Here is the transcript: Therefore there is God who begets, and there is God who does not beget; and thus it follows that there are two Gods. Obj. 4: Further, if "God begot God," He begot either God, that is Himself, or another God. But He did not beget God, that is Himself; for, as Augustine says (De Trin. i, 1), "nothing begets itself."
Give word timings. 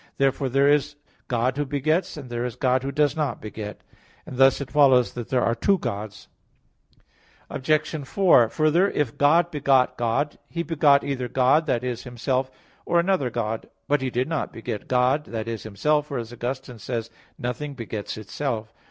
Therefore 0.17 0.49
there 0.49 0.67
is 0.67 0.95
God 1.27 1.57
who 1.57 1.63
begets, 1.63 2.17
and 2.17 2.27
there 2.31 2.43
is 2.43 2.55
God 2.55 2.81
who 2.81 2.91
does 2.91 3.15
not 3.15 3.39
beget; 3.39 3.81
and 4.25 4.37
thus 4.37 4.59
it 4.59 4.71
follows 4.71 5.13
that 5.13 5.29
there 5.29 5.43
are 5.43 5.53
two 5.53 5.77
Gods. 5.77 6.27
Obj. 7.51 7.93
4: 8.07 8.49
Further, 8.49 8.89
if 8.89 9.15
"God 9.19 9.51
begot 9.51 9.99
God," 9.99 10.39
He 10.49 10.63
begot 10.63 11.03
either 11.03 11.27
God, 11.27 11.67
that 11.67 11.83
is 11.83 12.01
Himself, 12.01 12.49
or 12.83 12.99
another 12.99 13.29
God. 13.29 13.69
But 13.87 14.01
He 14.01 14.09
did 14.09 14.27
not 14.27 14.51
beget 14.51 14.87
God, 14.87 15.25
that 15.25 15.47
is 15.47 15.61
Himself; 15.61 16.07
for, 16.07 16.17
as 16.17 16.33
Augustine 16.33 16.79
says 16.79 17.09
(De 17.09 17.13
Trin. 17.13 17.19
i, 17.19 17.33
1), 17.35 17.35
"nothing 17.49 17.73
begets 17.75 18.17
itself." 18.17 18.73